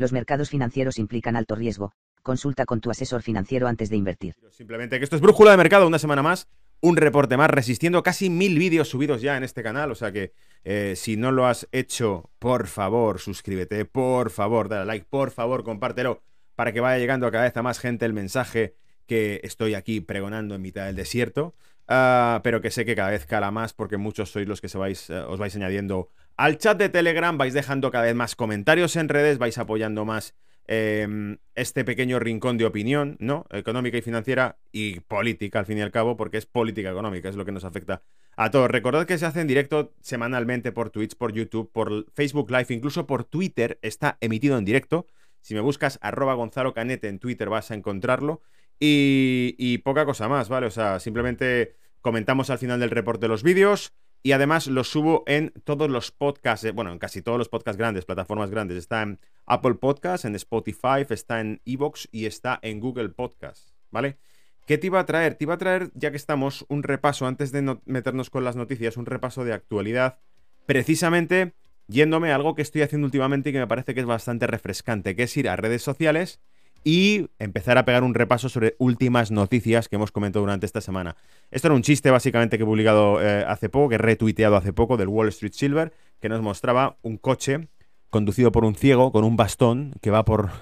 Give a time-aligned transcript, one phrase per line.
[0.00, 1.92] Los mercados financieros implican alto riesgo.
[2.22, 4.34] Consulta con tu asesor financiero antes de invertir.
[4.50, 6.48] Simplemente que esto es Brújula de Mercado, una semana más,
[6.80, 9.90] un reporte más, resistiendo casi mil vídeos subidos ya en este canal.
[9.90, 10.32] O sea que
[10.64, 15.64] eh, si no lo has hecho, por favor, suscríbete, por favor, dale like, por favor,
[15.64, 16.22] compártelo
[16.54, 20.00] para que vaya llegando a cada vez a más gente el mensaje que estoy aquí
[20.00, 21.54] pregonando en mitad del desierto.
[21.88, 24.78] Ah, pero que sé que cada vez cala más porque muchos sois los que se
[24.78, 26.08] eh, os vais añadiendo
[26.40, 30.34] al chat de Telegram, vais dejando cada vez más comentarios en redes, vais apoyando más
[30.66, 33.44] em, este pequeño rincón de opinión, ¿no?
[33.50, 37.36] Económica y financiera y política, al fin y al cabo, porque es política económica, es
[37.36, 38.04] lo que nos afecta
[38.38, 38.70] a todos.
[38.70, 43.06] Recordad que se hace en directo semanalmente por Twitch, por YouTube, por Facebook Live, incluso
[43.06, 45.06] por Twitter, está emitido en directo.
[45.42, 48.40] Si me buscas arroba Gonzalo Canete en Twitter vas a encontrarlo.
[48.78, 50.68] Y, poca cosa más, ¿vale?
[50.68, 55.52] O sea, simplemente comentamos al final del reporte los vídeos y además los subo en
[55.64, 58.76] todos los podcasts, eh, bueno, en casi todos los podcasts grandes, plataformas grandes.
[58.76, 64.18] Está en Apple Podcasts, en Spotify, está en Evox y está en Google Podcasts, ¿vale?
[64.66, 65.34] ¿Qué te iba a traer?
[65.34, 68.96] Te iba a traer, ya que estamos, un repaso, antes de meternos con las noticias,
[68.96, 70.18] un repaso de actualidad,
[70.66, 71.54] precisamente
[71.88, 75.16] yéndome a algo que estoy haciendo últimamente y que me parece que es bastante refrescante,
[75.16, 76.40] que es ir a redes sociales
[76.84, 81.16] y empezar a pegar un repaso sobre últimas noticias que hemos comentado durante esta semana.
[81.50, 84.72] Esto era un chiste básicamente que he publicado eh, hace poco, que he retuiteado hace
[84.72, 87.68] poco del Wall Street Silver, que nos mostraba un coche
[88.08, 90.50] conducido por un ciego con un bastón que va por...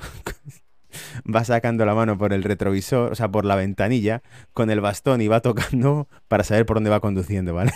[1.34, 5.20] va sacando la mano por el retrovisor, o sea, por la ventanilla, con el bastón
[5.20, 7.72] y va tocando para saber por dónde va conduciendo, ¿vale?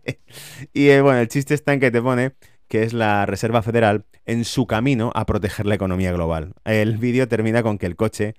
[0.72, 2.32] y eh, bueno, el chiste está en que te pone
[2.68, 6.54] que es la Reserva Federal, en su camino a proteger la economía global.
[6.64, 8.34] El vídeo termina con que el coche,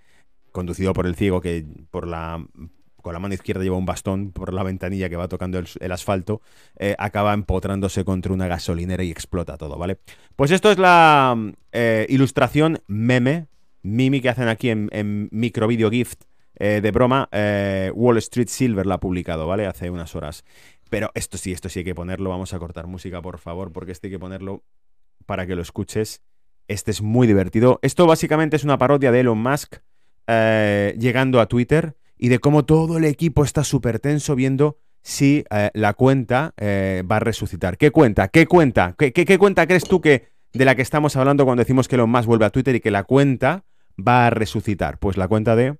[0.51, 2.45] conducido por el ciego que por la
[3.07, 6.41] con la mano izquierda lleva un bastón por la ventanilla que va tocando el, asfalto,
[6.77, 9.97] eh, acaba empotrándose contra una gasolinera y explota todo, ¿vale?
[10.35, 11.33] Pues esto es la
[11.71, 13.47] eh, ilustración meme,
[13.81, 16.23] mimi que hacen aquí en, en micro video gift
[16.55, 17.29] eh, de broma.
[17.93, 19.67] Wall Street Silver la ha publicado, ¿vale?
[19.67, 20.43] Hace unas horas.
[20.89, 22.29] Pero esto sí, esto sí hay que ponerlo.
[22.29, 24.63] Vamos a cortar música, por favor, porque este hay que ponerlo
[25.25, 26.21] para que lo escuches.
[26.67, 27.79] Este es muy divertido.
[27.81, 29.77] Esto básicamente es una parodia de Elon Musk
[30.27, 35.45] eh, llegando a Twitter y de cómo todo el equipo está súper tenso viendo si
[35.51, 37.77] eh, la cuenta eh, va a resucitar.
[37.77, 38.27] ¿Qué cuenta?
[38.27, 38.95] ¿Qué cuenta?
[38.97, 42.09] ¿Qué, ¿Qué, cuenta crees tú que de la que estamos hablando cuando decimos que Elon
[42.09, 43.63] Musk vuelve a Twitter y que la cuenta
[43.97, 44.99] va a resucitar?
[44.99, 45.77] Pues la cuenta de...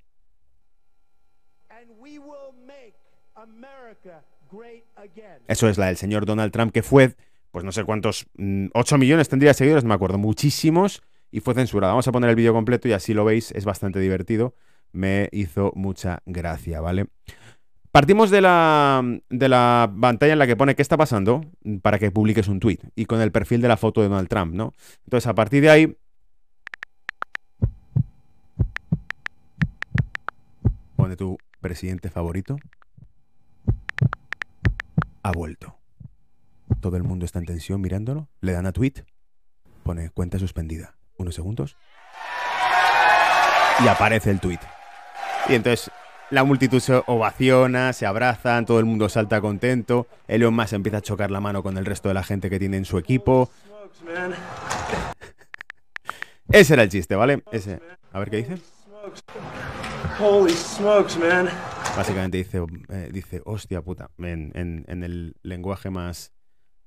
[5.48, 7.16] Eso es la del señor Donald Trump, que fue,
[7.52, 8.26] pues no sé cuántos,
[8.74, 11.02] 8 mm, millones tendría seguidores, me acuerdo, muchísimos,
[11.32, 11.94] y fue censurada.
[11.94, 14.56] Vamos a poner el vídeo completo y así lo veis, es bastante divertido.
[14.92, 17.08] Me hizo mucha gracia, ¿vale?
[17.92, 21.46] Partimos de la, de la pantalla en la que pone qué está pasando
[21.82, 24.54] para que publiques un tweet y con el perfil de la foto de Donald Trump,
[24.54, 24.74] ¿no?
[25.06, 25.98] Entonces, a partir de ahí,
[30.96, 32.58] pone tu presidente favorito
[35.28, 35.78] ha vuelto.
[36.80, 38.30] Todo el mundo está en tensión mirándolo.
[38.40, 38.94] Le dan a tweet.
[39.84, 40.96] Pone cuenta suspendida.
[41.18, 41.76] Unos segundos.
[43.84, 44.60] Y aparece el tweet.
[45.50, 45.92] Y entonces
[46.30, 50.08] la multitud se ovaciona, se abrazan, todo el mundo salta contento.
[50.28, 52.78] Elon Musk empieza a chocar la mano con el resto de la gente que tiene
[52.78, 53.50] en su equipo.
[56.50, 57.44] Ese era el chiste, ¿vale?
[57.52, 57.82] Ese.
[58.14, 58.58] A ver qué dice.
[60.20, 61.50] Holy smokes, man.
[61.98, 64.54] Básicamente dice, eh, dice hostia puta, en,
[64.88, 66.32] el lenguaje más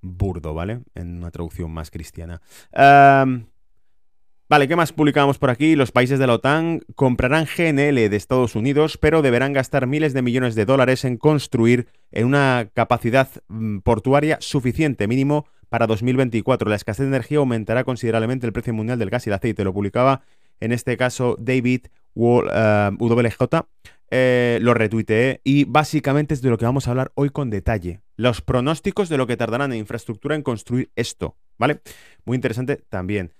[0.00, 0.82] burdo, ¿vale?
[0.94, 2.40] En una traducción más cristiana.
[2.72, 5.74] vale, ¿qué más publicamos por aquí?
[5.74, 10.22] Los países de la OTAN comprarán GNL de Estados Unidos, pero deberán gastar miles de
[10.22, 16.70] millones de dólares en construir en una capacidad mm, portuaria suficiente, mínimo para 2024.
[16.70, 19.64] La escasez de energía aumentará considerablemente el precio mundial del gas y el aceite.
[19.64, 20.22] Lo publicaba
[20.60, 23.66] en este caso David WJ.
[24.12, 28.00] Eh, lo retuiteé y básicamente es de lo que vamos a hablar hoy con detalle.
[28.16, 31.80] Los pronósticos de lo que tardarán en infraestructura en construir esto, ¿vale?
[32.24, 33.32] Muy interesante también.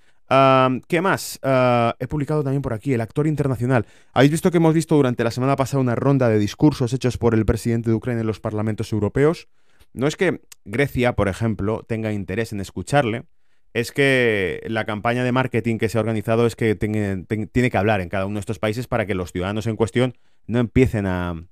[0.87, 1.40] ¿Qué más?
[1.43, 3.84] Ah, he publicado también por aquí el actor internacional.
[4.12, 7.34] Habéis visto que hemos visto durante la semana pasada una ronda de discursos hechos por
[7.34, 9.49] el presidente de Ucrania en los parlamentos europeos.
[9.93, 13.25] No es que Grecia, por ejemplo, tenga interés en escucharle,
[13.75, 18.00] es que la campaña de marketing que se ha organizado es que tiene, que hablar
[18.00, 21.44] en cada uno de estos países para que los ciudadanos en cuestión no empiecen a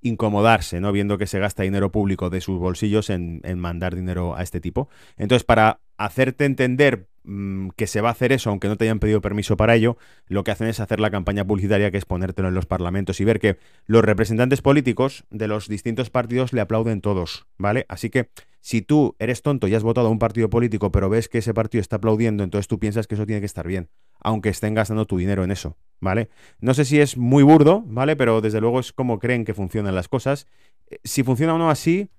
[0.00, 0.92] incomodarse, ¿no?
[0.92, 4.60] Viendo que se gasta dinero público de sus bolsillos en, en mandar dinero a este
[4.60, 4.88] tipo.
[5.16, 8.98] Entonces, para hacerte entender Mm, que se va a hacer eso, aunque no te hayan
[8.98, 12.48] pedido permiso para ello, lo que hacen es hacer la campaña publicitaria, que es ponértelo
[12.48, 13.56] en los parlamentos y ver que
[13.86, 17.86] los representantes políticos de los distintos partidos le aplauden todos, ¿vale?
[17.88, 18.28] Así que
[18.60, 21.54] si tú eres tonto y has votado a un partido político, pero ves que ese
[21.54, 23.88] partido está aplaudiendo, entonces tú piensas que eso tiene que estar bien,
[24.20, 26.28] aunque estén gastando tu dinero en eso, ¿vale?
[26.60, 28.16] No sé si es muy burdo, ¿vale?
[28.16, 30.46] Pero desde luego es como creen que funcionan las cosas.
[30.90, 32.10] Eh, si funciona o no así,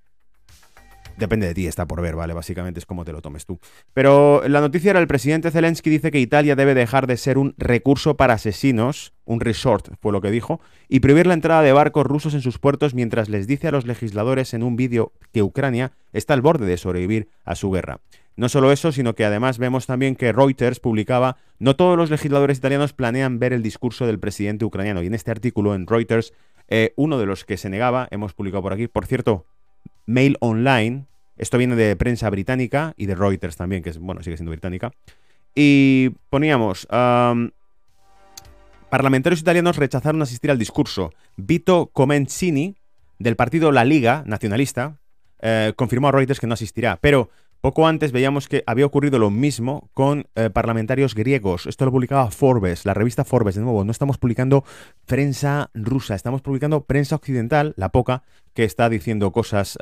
[1.17, 2.33] Depende de ti, está por ver, ¿vale?
[2.33, 3.59] Básicamente es como te lo tomes tú.
[3.94, 7.53] Pero la noticia era el presidente Zelensky dice que Italia debe dejar de ser un
[7.57, 10.59] recurso para asesinos, un resort fue lo que dijo,
[10.89, 13.85] y prohibir la entrada de barcos rusos en sus puertos mientras les dice a los
[13.85, 18.01] legisladores en un vídeo que Ucrania está al borde de sobrevivir a su guerra.
[18.38, 22.57] No solo eso, sino que además vemos también que Reuters publicaba, no todos los legisladores
[22.57, 25.01] italianos planean ver el discurso del presidente ucraniano.
[25.01, 26.33] Y en este artículo en Reuters,
[26.67, 29.45] eh, uno de los que se negaba, hemos publicado por aquí, por cierto,
[30.05, 31.05] Mail Online.
[31.37, 34.91] Esto viene de prensa británica y de Reuters también, que es, bueno, sigue siendo británica.
[35.53, 36.87] Y poníamos,
[38.89, 41.13] parlamentarios italianos rechazaron asistir al discurso.
[41.37, 42.75] Vito Comencini,
[43.19, 44.97] del partido La Liga Nacionalista,
[45.41, 46.97] eh, confirmó a Reuters que no asistirá.
[47.01, 47.29] Pero
[47.61, 51.65] poco antes veíamos que había ocurrido lo mismo con eh, parlamentarios griegos.
[51.65, 53.55] Esto lo publicaba Forbes, la revista Forbes.
[53.55, 54.63] De nuevo, no estamos publicando
[55.05, 58.23] prensa rusa, estamos publicando prensa occidental, la poca,
[58.53, 59.77] que está diciendo cosas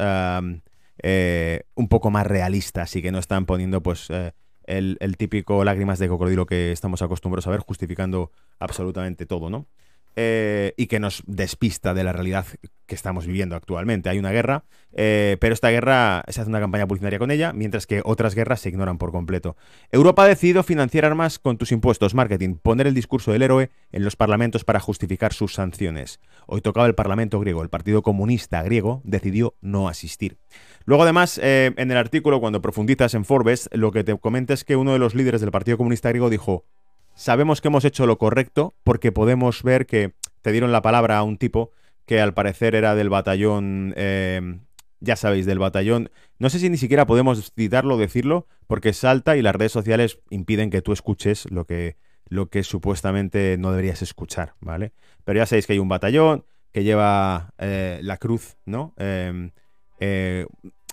[0.99, 4.31] eh, un poco más realistas y que no están poniendo pues eh,
[4.65, 9.67] el, el, típico lágrimas de cocodrilo que estamos acostumbrados a ver justificando absolutamente todo, ¿no?
[10.15, 12.45] Eh, y que nos despista de la realidad
[12.86, 14.10] que estamos viviendo actualmente.
[14.10, 17.88] Hay una guerra, eh, pero esta guerra se hace una campaña publicitaria con ella, mientras
[17.88, 19.56] que otras guerras se ignoran por completo.
[19.92, 24.04] Europa ha decidido financiar armas con tus impuestos, marketing, poner el discurso del héroe en
[24.04, 26.19] los parlamentos para justificar sus sanciones.
[26.45, 30.38] Hoy tocaba el Parlamento griego, el Partido Comunista griego decidió no asistir.
[30.86, 34.63] Luego, además, eh, en el artículo, cuando profundizas en Forbes, lo que te comenta es
[34.63, 36.66] que uno de los líderes del Partido Comunista griego dijo,
[37.15, 41.24] sabemos que hemos hecho lo correcto porque podemos ver que te dieron la palabra a
[41.24, 41.71] un tipo
[42.06, 44.60] que al parecer era del batallón, eh,
[45.00, 49.42] ya sabéis, del batallón, no sé si ni siquiera podemos citarlo, decirlo, porque salta y
[49.42, 54.56] las redes sociales impiden que tú escuches lo que, lo que supuestamente no deberías escuchar,
[54.59, 54.92] ¿vale?
[55.24, 58.94] Pero ya sabéis que hay un batallón que lleva eh, la cruz, ¿no?
[58.98, 59.51] Em,
[60.00, 60.45] eh,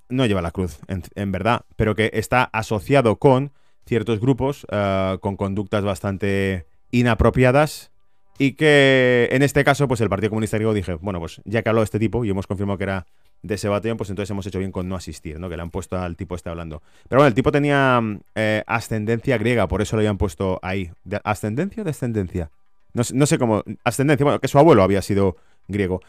[0.08, 3.52] no lleva la cruz, en verdad, pero que está asociado con
[3.86, 7.90] ciertos grupos eh, con conductas bastante inapropiadas
[8.38, 11.68] y que en este caso, pues el Partido Comunista Griego dije, bueno, pues ya que
[11.68, 13.06] habló este tipo y hemos confirmado que era
[13.42, 15.48] de ese batallón, pues entonces hemos hecho bien con no asistir, ¿no?
[15.48, 16.82] Que le han puesto al tipo este hablando.
[17.08, 18.00] Pero bueno, el tipo tenía
[18.34, 20.90] eh, ascendencia griega, por eso lo habían puesto ahí.
[21.24, 22.50] ¿Ascendencia o descendencia?
[22.92, 23.62] No, no, sé cómo.
[23.84, 25.36] Ascendencia, bueno, que su abuelo había sido
[25.68, 26.00] griego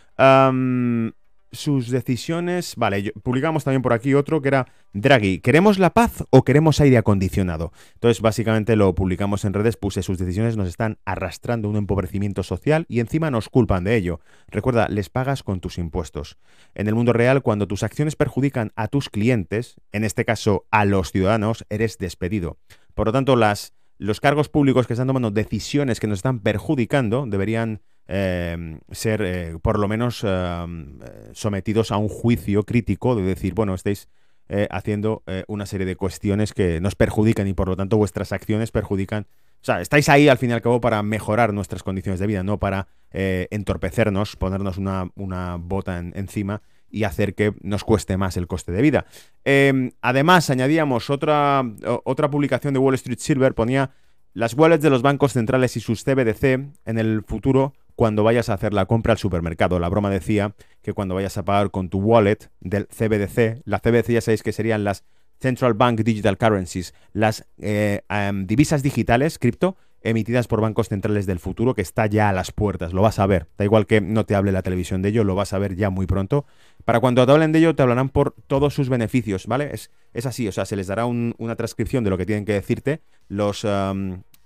[1.52, 2.76] sus decisiones.
[2.76, 6.98] Vale, publicamos también por aquí otro que era Draghi, ¿queremos la paz o queremos aire
[6.98, 7.72] acondicionado?
[7.94, 12.86] Entonces, básicamente lo publicamos en redes, puse sus decisiones nos están arrastrando un empobrecimiento social
[12.88, 14.20] y encima nos culpan de ello.
[14.48, 16.38] Recuerda, les pagas con tus impuestos.
[16.76, 20.86] En el mundo real, cuando tus acciones perjudican a tus clientes, en este caso a
[20.86, 22.58] los ciudadanos, eres despedido.
[22.94, 27.26] Por lo tanto, las, los cargos públicos que están tomando decisiones que nos están perjudicando
[27.28, 31.00] deberían Em, ser eh, por lo menos em,
[31.32, 34.10] sometidos a un juicio crítico de decir, bueno, estáis
[34.50, 38.34] eh, haciendo eh, una serie de cuestiones que nos perjudican y por lo tanto vuestras
[38.34, 39.28] acciones perjudican.
[39.62, 42.44] O sea, estáis ahí al fin y al cabo para mejorar nuestras condiciones de vida,
[42.44, 48.48] no para entorpecernos, ponernos una, una bota encima y hacer que nos cueste más el
[48.48, 49.06] coste de vida.
[49.46, 51.64] Em, además, añadíamos otra,
[52.04, 53.92] otra publicación de Wall Street Silver, ponía
[54.34, 56.44] las wallets de los bancos centrales y sus CBDC
[56.86, 59.78] en el futuro cuando vayas a hacer la compra al supermercado.
[59.78, 64.14] La broma decía que cuando vayas a pagar con tu wallet del CBDC, la CBDC
[64.14, 65.04] ya sabéis que serían las
[65.40, 68.02] Central Bank Digital Currencies, las eh,
[68.46, 72.92] divisas digitales, cripto, emitidas por bancos centrales del futuro, que está ya a las puertas,
[72.92, 73.46] lo vas a ver.
[73.56, 75.92] Da igual que no te hable la televisión de ello, lo vas a ver ya
[75.92, 76.48] muy pronto.
[76.86, 79.70] Para cuando te hablen de ello, te hablarán por todos sus beneficios, ¿vale?
[79.76, 82.54] Es, es así, o sea, se les dará una transcripción de lo que tienen que
[82.54, 83.64] decirte los,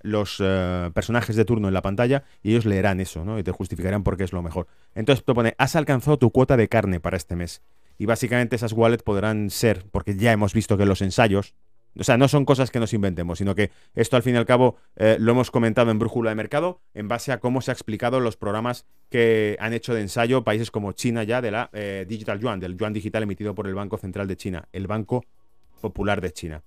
[0.06, 3.40] los eh, personajes de turno en la pantalla y ellos leerán eso, ¿no?
[3.40, 4.68] Y te justificarán por qué es lo mejor.
[4.94, 7.62] Entonces te pone, has alcanzado tu cuota de carne para este mes.
[7.98, 11.56] Y básicamente esas wallets podrán ser, porque ya hemos visto que los ensayos,
[11.98, 14.46] o sea, no son cosas que nos inventemos, sino que esto al fin y al
[14.46, 17.74] cabo eh, lo hemos comentado en Brújula de Mercado en base a cómo se ha
[17.74, 22.06] explicado los programas que han hecho de ensayo países como China ya de la eh,
[22.08, 25.24] Digital Yuan, del Yuan digital emitido por el Banco Central de China, el Banco
[25.80, 26.64] Popular de China.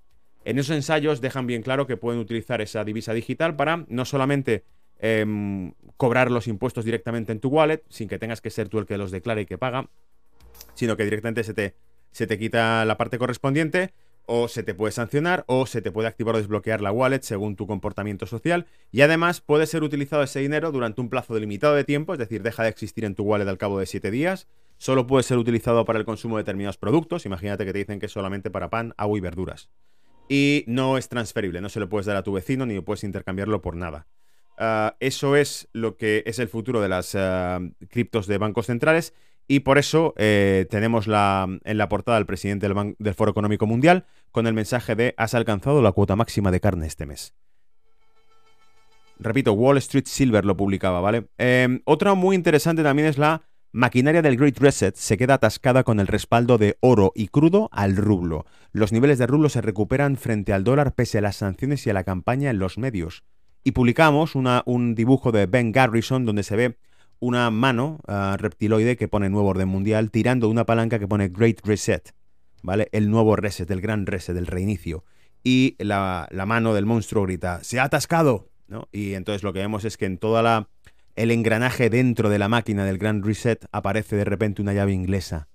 [0.48, 4.64] En esos ensayos dejan bien claro que pueden utilizar esa divisa digital para no solamente
[4.98, 8.86] em, cobrar los impuestos directamente en tu wallet, sin que tengas que ser tú el
[8.86, 9.90] que los declare y que paga,
[10.72, 11.74] sino que directamente se te,
[12.12, 13.92] se te quita la parte correspondiente
[14.24, 17.54] o se te puede sancionar o se te puede activar o desbloquear la wallet según
[17.54, 18.64] tu comportamiento social.
[18.90, 22.42] Y además puede ser utilizado ese dinero durante un plazo delimitado de tiempo, es decir,
[22.42, 25.84] deja de existir en tu wallet al cabo de 7 días, solo puede ser utilizado
[25.84, 28.94] para el consumo de determinados productos, imagínate que te dicen que es solamente para pan,
[28.96, 29.68] agua y verduras.
[30.28, 33.62] Y no es transferible, no se lo puedes dar a tu vecino ni puedes intercambiarlo
[33.62, 34.06] por nada.
[34.58, 39.14] Ah, eso es lo que es el futuro de las ah, criptos de bancos centrales
[39.47, 44.04] y por eso eh, tenemos la, en la portada al presidente del, Foro Económico Mundial
[44.30, 47.35] con el mensaje de has alcanzado la cuota máxima de carne este mes.
[49.20, 51.28] Repito, Wall Street Silver lo publicaba, ¿vale?
[51.38, 56.00] Em, otra muy interesante también es la maquinaria del Great Reset se queda atascada con
[56.00, 58.46] el respaldo de oro y crudo al rublo.
[58.72, 61.94] Los niveles de rublo se recuperan frente al dólar pese a las sanciones y a
[61.94, 63.25] la campaña en los medios.
[63.64, 66.78] Y publicamos un dibujo de Ben Garrison donde se ve
[67.20, 71.60] una mano ah, reptiloide que pone nuevo orden mundial tirando una palanca que pone Great
[71.64, 72.14] Reset,
[72.62, 72.88] ¿vale?
[72.92, 75.04] El nuevo reset, el gran reset, el reinicio.
[75.44, 78.50] Y la, mano del monstruo grita, ¡se ha atascado!
[78.66, 78.88] ¿no?
[78.92, 80.68] Y entonces lo que vemos es que en toda la
[81.18, 85.48] el engranaje dentro de la máquina del Gran Reset aparece de repente una llave inglesa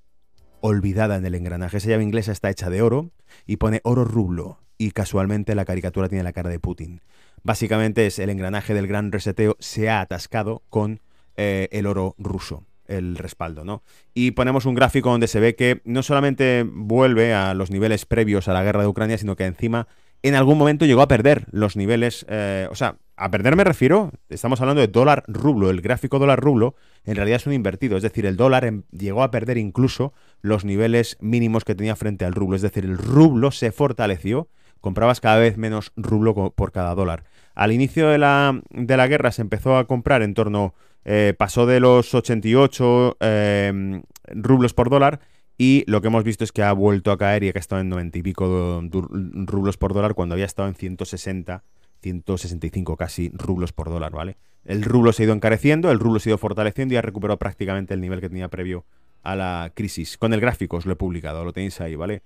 [0.59, 1.77] olvidada en el engranaje.
[1.77, 3.11] Esa llave inglesa está hecha de oro
[3.45, 6.99] y pone oro rublo y casualmente la caricatura tiene la cara de Putin.
[7.43, 10.99] Básicamente es el engranaje del gran reseteo se ha atascado con
[11.37, 13.83] eh, el oro ruso, el respaldo, ¿no?
[14.13, 18.49] Y ponemos un gráfico donde se ve que no solamente vuelve a los niveles previos
[18.49, 19.87] a la guerra de Ucrania, sino que encima
[20.23, 24.11] en algún momento llegó a perder los niveles, eh, o sea, a perder me refiero,
[24.29, 28.03] estamos hablando de dólar rublo, el gráfico dólar rublo en realidad es un invertido, es
[28.03, 32.33] decir, el dólar em, llegó a perder incluso los niveles mínimos que tenía frente al
[32.33, 34.47] rublo, es decir, el rublo se fortaleció,
[34.79, 37.25] comprabas cada vez menos rublo por cada dólar.
[37.53, 40.73] Al inicio de la, de la guerra se empezó a comprar en torno
[41.05, 45.19] eh, pasó de los 88 eh, rublos por dólar
[45.63, 47.79] y lo que hemos visto es que ha vuelto a caer y que ha estado
[47.79, 51.63] en 90 y pico rublos por dólar cuando había estado en 160,
[52.01, 54.35] 165 casi rublos por dólar, ¿vale?
[54.65, 57.39] El rublo se ha ido encareciendo, el rublo se ha ido fortaleciendo y ha recuperado
[57.39, 58.83] prácticamente el nivel que tenía previo
[59.21, 60.17] a la crisis.
[60.17, 62.23] Con el gráfico os lo he publicado, lo tenéis ahí, ¿vale?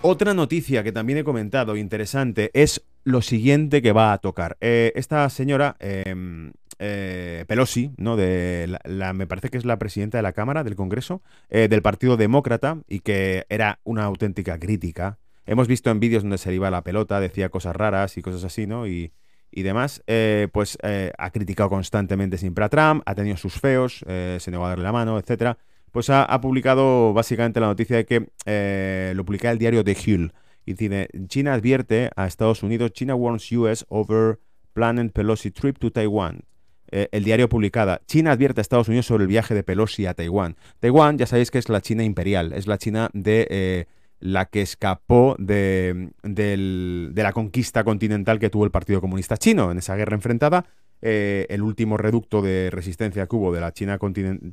[0.00, 4.56] Otra noticia que también he comentado, interesante, es lo siguiente que va a tocar.
[4.62, 8.16] Eh, esta señora, em, eh, Pelosi, ¿no?
[8.16, 11.82] De la, me parece que es la presidenta de la Cámara, del Congreso, eh, del
[11.82, 15.18] Partido Demócrata, y que era una auténtica crítica.
[15.46, 18.44] Hemos visto en vídeos donde se le iba la pelota, decía cosas raras y cosas
[18.44, 18.86] así, ¿no?
[18.86, 19.12] Y,
[19.50, 20.04] y demás,
[20.52, 24.84] pues ha criticado constantemente siempre a Trump, ha tenido sus feos, se negó a darle
[24.84, 25.58] la mano, etcétera
[25.90, 30.32] pues ha, publicado básicamente la noticia de que eh, lo publica el diario The Hill.
[30.64, 34.38] Y dice, China advierte a Estados Unidos, China warns US over
[34.72, 36.44] planned Pelosi trip to Taiwan.
[36.92, 40.14] Eh, el diario publicada, China advierte a Estados Unidos sobre el viaje de Pelosi a
[40.14, 40.56] Taiwán.
[40.80, 43.84] Taiwán, ya sabéis que es la China imperial, es la China de eh,
[44.18, 49.78] la que escapó de, de la conquista continental que tuvo el Partido Comunista Chino en
[49.78, 50.66] esa guerra enfrentada
[51.00, 53.98] eh, el último reducto de resistencia que hubo de la China,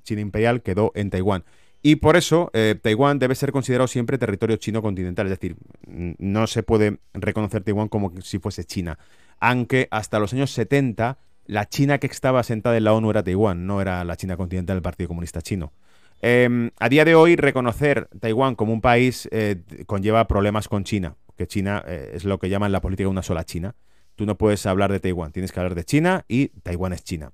[0.04, 1.44] China imperial quedó en Taiwán.
[1.82, 2.52] Y por eso
[2.82, 7.88] Taiwán debe ser considerado siempre territorio chino continental, es decir, no se puede reconocer Taiwán
[7.88, 8.98] como si fuese China.
[9.40, 13.66] Aunque hasta los años 70 la China que estaba sentada en la ONU era Taiwán,
[13.66, 15.74] no era la China continental del Partido Comunista Chino.
[16.22, 21.16] Em, a día de hoy, reconocer Taiwán como un país eh, conlleva problemas con China,
[21.36, 23.76] que China es lo que llaman la política una sola China
[24.18, 27.32] tú no puedes hablar de Taiwán, tienes que hablar de China y Taiwán es China.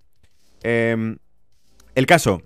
[0.62, 1.18] Em,
[1.96, 2.44] el caso,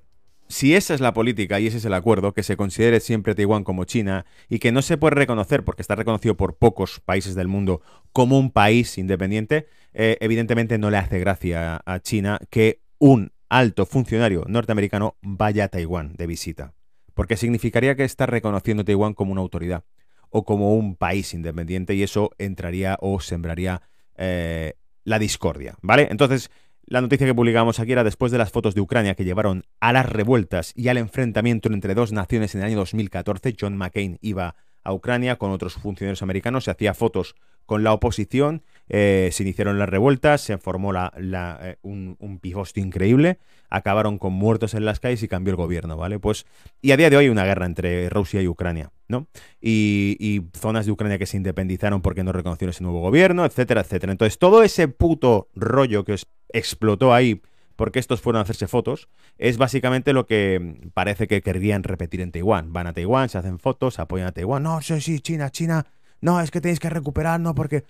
[0.50, 3.64] si esa es la política y ese es el acuerdo, que se considere siempre Taiwán
[3.64, 7.48] como China y que no se puede reconocer, porque está reconocido por pocos países del
[7.48, 7.82] mundo,
[8.14, 13.86] como un país independiente, eh, evidentemente no le hace gracia a China que un alto
[13.86, 16.74] funcionario norteamericano vaya a Taiwán de visita,
[17.14, 19.84] porque significaría que está reconociendo Taiwán como una autoridad
[20.30, 23.82] o como un país independiente y eso entraría o sembraría
[24.18, 24.74] eh,
[25.04, 26.08] la discordia, ¿vale?
[26.12, 26.52] Entonces,
[26.88, 29.92] la noticia que publicamos aquí era después de las fotos de Ucrania que llevaron a
[29.92, 34.56] las revueltas y al enfrentamiento entre dos naciones en el año 2014, John McCain iba
[34.86, 39.78] a Ucrania con otros funcionarios americanos, se hacía fotos con la oposición, eh, se iniciaron
[39.78, 42.40] las revueltas, se formó eh, un, un
[42.76, 43.40] increíble,
[43.70, 46.20] acabaron con muertos en las calles y cambió el gobierno, ¿vale?
[46.20, 46.46] Pues,
[46.82, 49.28] y a día de hoy hay una guerra entre Rusia y Ucrania, ¿no?
[49.62, 54.12] Y, zonas de Ucrania que se independizaron porque no reconocieron ese nuevo gobierno, etcétera, etcétera.
[54.12, 56.16] Entonces, todo ese puto rollo que
[56.50, 57.42] explotó ahí
[57.76, 62.32] porque estos fueron a hacerse fotos, es básicamente lo que parece que querrían repetir en
[62.32, 62.74] Taiwán.
[62.74, 64.64] Van a Taiwán, se hacen fotos, apoyan a Taiwán.
[64.64, 65.86] No, sí, sí, China, China
[66.22, 67.84] no, es que tenéis que recuperar, no, porque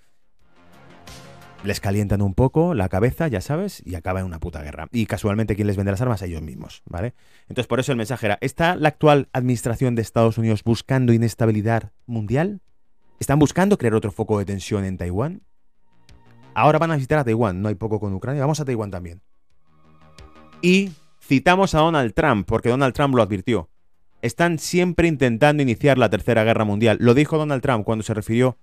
[1.68, 4.88] les calientan un poco la cabeza, ya sabes, y acaba en una puta guerra.
[4.92, 6.22] Y casualmente, ¿quién les vende las armas?
[6.22, 7.14] Ellos mismos, ¿vale?
[7.50, 11.92] Entonces, por eso el mensaje era, ¿está la actual administración de Estados Unidos buscando inestabilidad
[12.06, 12.62] mundial?
[13.20, 15.42] ¿Están buscando crear otro foco de tensión en Taiwán?
[16.56, 19.22] Ahora van a visitar a Taiwán, no hay poco con Ucrania, vamos a Taiwán también.
[20.62, 23.70] Y citamos a Donald Trump, porque Donald Trump lo advirtió.
[24.22, 26.98] Están siempre intentando iniciar la Tercera Guerra Mundial.
[27.00, 28.58] Lo dijo Donald Trump cuando se refirió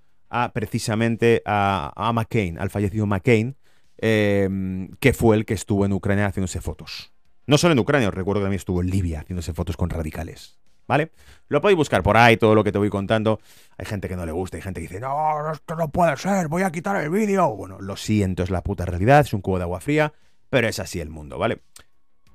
[0.52, 3.56] precisamente a, McCain, al fallecido McCain,
[3.98, 7.12] em, que fue el que estuvo en Ucrania haciéndose fotos.
[7.46, 10.58] No solo en Ucrania, os recuerdo que también estuvo en Libia haciéndose fotos con radicales.
[10.86, 11.12] ¿Vale?
[11.48, 13.40] Lo podéis buscar por ahí, todo lo que te voy contando.
[13.78, 16.48] Hay gente que no le gusta, hay gente que dice, no, esto no puede ser,
[16.48, 17.54] voy a quitar el vídeo.
[17.54, 20.12] Bueno, lo siento, es la puta realidad, es un cubo de agua fría,
[20.50, 21.62] pero es así el mundo, ¿vale?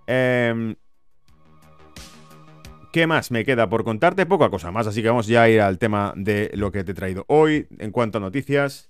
[0.08, 0.75] Eh,
[2.91, 4.25] ¿Qué más me queda por contarte?
[4.25, 6.91] Poca cosa más, así que vamos ya a ir al tema de lo que te
[6.91, 8.89] he traído hoy en cuanto a noticias.